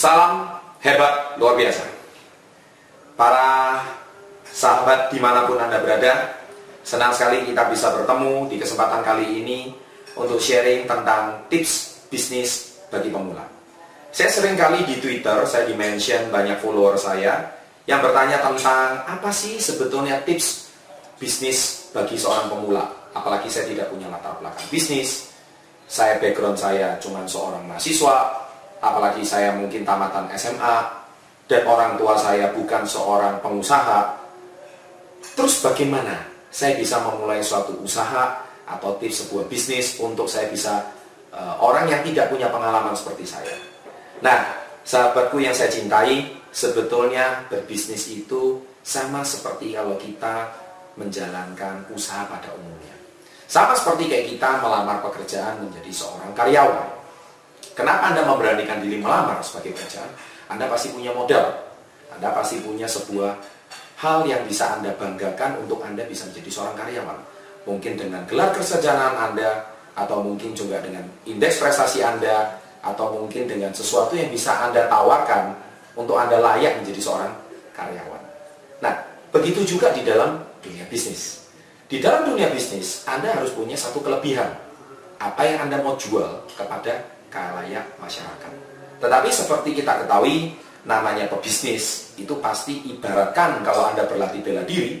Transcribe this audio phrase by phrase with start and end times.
[0.00, 0.48] Salam
[0.80, 1.84] hebat luar biasa.
[3.20, 3.76] Para
[4.48, 6.40] sahabat di mana pun Anda berada,
[6.80, 9.76] senang sekali kita bisa bertemu di kesempatan kali ini
[10.16, 13.44] untuk sharing tentang tips bisnis bagi pemula.
[14.08, 17.52] Saya sering kali di Twitter, saya dimention banyak follower saya
[17.84, 20.72] yang bertanya tentang apa sih sebetulnya tips
[21.20, 22.88] bisnis bagi seorang pemula.
[23.12, 25.28] Apalagi saya tidak punya latar belakang bisnis,
[25.84, 28.39] saya background saya cuma seorang mahasiswa,
[28.80, 30.76] apalagi saya mungkin tamatan SMA
[31.46, 34.16] dan orang tua saya bukan seorang pengusaha,
[35.36, 36.16] terus bagaimana
[36.50, 40.82] saya bisa memulai suatu usaha atau tips sebuah bisnis untuk saya bisa
[41.34, 43.54] uh, orang yang tidak punya pengalaman seperti saya.
[44.22, 44.46] Nah,
[44.86, 50.50] sahabatku yang saya cintai, sebetulnya berbisnis itu sama seperti kalau kita
[50.94, 52.94] menjalankan usaha pada umumnya.
[53.50, 56.99] Sama seperti kayak kita melamar pekerjaan menjadi seorang karyawan.
[57.74, 60.10] Kenapa Anda memberanikan diri melamar sebagai pekerjaan?
[60.50, 61.46] Anda pasti punya modal.
[62.10, 63.38] Anda pasti punya sebuah
[64.00, 67.18] hal yang bisa Anda banggakan untuk Anda bisa menjadi seorang karyawan.
[67.68, 73.70] Mungkin dengan gelar kesejahteraan Anda, atau mungkin juga dengan indeks prestasi Anda, atau mungkin dengan
[73.76, 75.52] sesuatu yang bisa Anda tawarkan
[75.94, 77.32] untuk Anda layak menjadi seorang
[77.76, 78.22] karyawan.
[78.80, 78.94] Nah,
[79.28, 81.44] begitu juga di dalam dunia bisnis.
[81.90, 84.48] Di dalam dunia bisnis, Anda harus punya satu kelebihan.
[85.20, 88.52] Apa yang Anda mau jual kepada kalayak masyarakat.
[89.00, 90.52] Tetapi seperti kita ketahui,
[90.84, 95.00] namanya pebisnis itu pasti ibaratkan kalau Anda berlatih bela diri,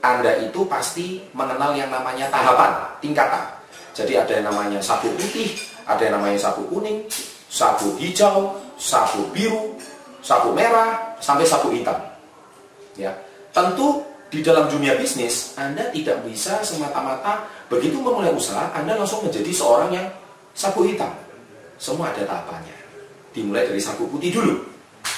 [0.00, 2.72] Anda itu pasti mengenal yang namanya tahapan,
[3.04, 3.44] tingkatan.
[3.92, 7.04] Jadi ada yang namanya sapu putih, ada yang namanya sapu kuning,
[7.52, 9.76] sapu hijau, sapu biru,
[10.24, 11.96] sapu merah, sampai sapu hitam.
[12.94, 13.10] Ya,
[13.54, 14.02] tentu
[14.34, 19.94] di dalam dunia bisnis Anda tidak bisa semata-mata begitu memulai usaha Anda langsung menjadi seorang
[19.94, 20.06] yang
[20.54, 21.10] sapu hitam
[21.78, 22.76] semua ada tahapannya.
[23.34, 24.62] Dimulai dari sapu putih dulu.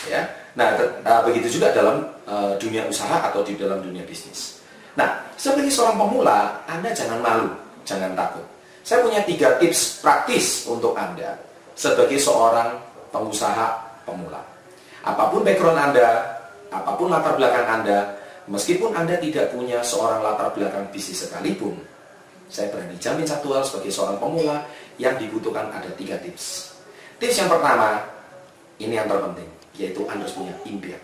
[0.09, 0.25] Ya.
[0.57, 0.73] Nah,
[1.05, 4.65] uh, begitu juga dalam uh, dunia usaha atau di dalam dunia bisnis.
[4.97, 7.53] Nah, sebagai seorang pemula, Anda jangan malu,
[7.85, 8.45] jangan takut.
[8.81, 11.37] Saya punya tiga tips praktis untuk Anda
[11.77, 12.81] sebagai seorang
[13.13, 13.77] pengusaha
[14.09, 14.41] pemula.
[15.05, 16.25] Apa pun background Anda,
[16.73, 18.17] apa pun latar belakang Anda,
[18.49, 21.77] meskipun Anda tidak punya seorang latar belakang bisnis sekalipun,
[22.51, 26.77] saya berani jamin satu hal sebagai seorang pemula, yang dibutuhkan ada tiga tips.
[27.21, 28.01] Tips yang pertama,
[28.81, 31.01] ini yang terpenting, yaitu Anda harus punya impian.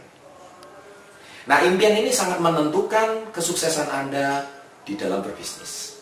[1.48, 4.46] Nah, impian ini sangat menentukan kesuksesan Anda
[4.86, 5.98] di dalam berbisnis.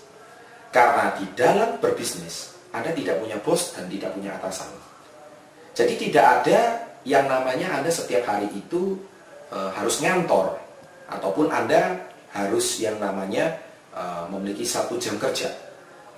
[0.70, 4.70] Karena di dalam berbisnis, Anda tidak punya bos dan tidak punya atasan.
[5.74, 9.00] Jadi tidak ada yang namanya Anda setiap hari itu
[9.48, 10.60] e, harus ngantor
[11.08, 11.98] ataupun Anda
[12.30, 13.58] harus yang namanya
[13.92, 15.70] e, memiliki satu jam kerja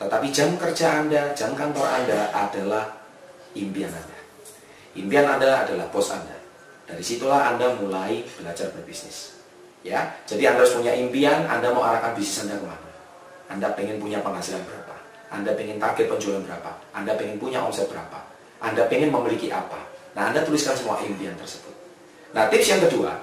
[0.02, 2.90] tetapi jam kerja Anda, jam kantor Anda adalah
[3.54, 4.18] impian Anda.
[4.98, 6.34] Impian Anda adalah bos Anda.
[6.90, 9.38] Dari situlah Anda mulai belajar berbisnis.
[9.86, 12.90] Ya, jadi Anda harus punya impian, Anda mau arahkan bisnis Anda ke mana?
[13.50, 14.96] Anda pengen punya penghasilan berapa?
[15.32, 16.70] Anda pengen target penjualan berapa?
[16.92, 18.18] Anda pengen punya omset berapa?
[18.62, 19.80] Anda pengen memiliki apa?
[20.12, 21.72] Nah, Anda tuliskan semua impian tersebut.
[22.36, 23.16] Nah, tips yang kedua,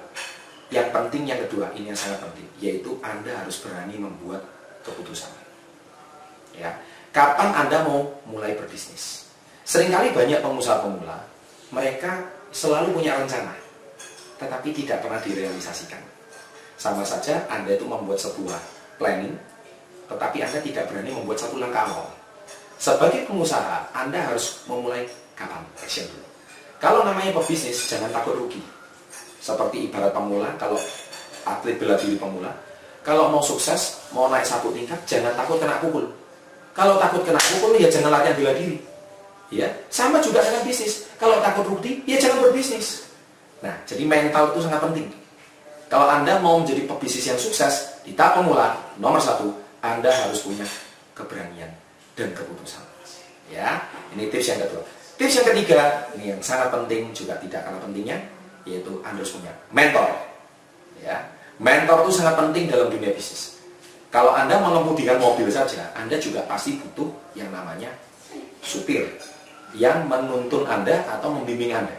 [0.70, 4.46] yang penting yang kedua, ini yang sangat penting, yaitu Anda harus berani membuat
[4.86, 5.32] keputusan.
[6.56, 6.74] Ya
[7.14, 9.30] kapan anda mau mulai berbisnis?
[9.66, 11.22] Seringkali banyak pengusaha pemula
[11.70, 13.54] mereka selalu punya rencana
[14.40, 16.02] tetapi tidak pernah direalisasikan.
[16.80, 18.58] Sama saja anda itu membuat sebuah
[18.98, 19.36] planning
[20.10, 22.10] tetapi anda tidak berani membuat satu langkah awal.
[22.80, 25.62] Sebagai pengusaha anda harus memulai kapan?
[25.84, 26.26] Action dulu.
[26.80, 28.64] Kalau namanya pebisnis jangan takut rugi
[29.50, 30.78] seperti ibarat pemula kalau
[31.50, 32.54] atlet bela diri pemula
[33.02, 36.06] kalau mau sukses mau naik satu tingkat jangan takut kena pukul
[36.80, 38.80] kalau takut kena hukum ya jangan latihan bela diri.
[39.50, 41.10] Ya, sama juga dengan bisnis.
[41.20, 43.04] Kalau takut rugi, ya jangan berbisnis.
[43.60, 45.12] Nah, jadi mental itu sangat penting.
[45.92, 49.52] Kalau Anda mau menjadi pebisnis yang sukses, di tahap pemula, nomor satu,
[49.84, 50.64] Anda harus punya
[51.18, 51.68] keberanian
[52.14, 52.80] dan keputusan.
[53.52, 53.84] Ya,
[54.14, 54.86] ini tips yang kedua.
[55.18, 58.22] Tips yang ketiga, ini yang sangat penting juga tidak kalah pentingnya,
[58.68, 60.10] yaitu Anda harus punya mentor.
[61.00, 63.60] Ya, mentor itu sangat penting dalam dunia bisnis.
[64.10, 67.08] Kalau Anda mengemudikan mobil saja, Anda juga pasti butuh
[67.38, 67.94] yang namanya
[68.66, 69.06] supir
[69.78, 71.94] yang menuntun Anda atau membimbing Anda.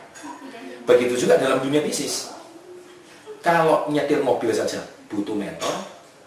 [0.87, 2.35] Begitu juga dalam dunia bisnis.
[3.41, 5.73] Kalau nyetir mobil saja butuh mentor,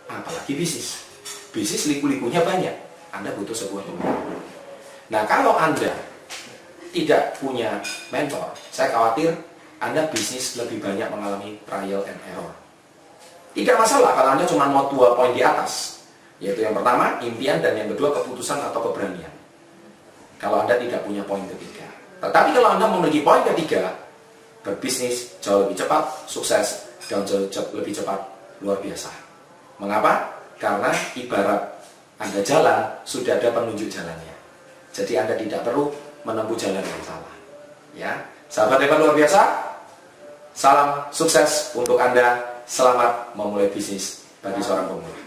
[0.08, 1.04] apalagi bisnis.
[1.52, 2.74] Bisnis liku-likunya banyak,
[3.12, 4.16] Anda butuh sebuah mentor.
[5.12, 5.94] Nah, kalau Anda
[6.96, 9.36] tidak punya mentor, saya khawatir
[9.84, 12.64] Anda bisnis lebih banyak mengalami trial and error
[13.54, 16.02] tidak masalah kalau Anda cuma mau dua poin di atas.
[16.42, 19.30] Yaitu yang pertama, impian, dan yang kedua, keputusan atau keberanian.
[20.42, 21.86] Kalau Anda tidak punya poin ketiga.
[22.20, 23.94] Tetapi kalau Anda memiliki poin ketiga,
[24.66, 27.48] berbisnis jauh lebih cepat, sukses, dan jauh
[27.78, 28.18] lebih cepat,
[28.60, 29.14] luar biasa.
[29.78, 30.34] Mengapa?
[30.58, 31.62] Karena ibarat
[32.18, 34.36] Anda jalan, sudah ada penunjuk jalannya.
[34.92, 35.94] Jadi Anda tidak perlu
[36.26, 37.34] menempuh jalan yang salah.
[37.94, 38.12] Ya,
[38.50, 39.73] sahabat hebat luar biasa.
[40.54, 42.62] Salam sukses untuk Anda.
[42.70, 45.23] Selamat memulai bisnis bagi seorang pemula.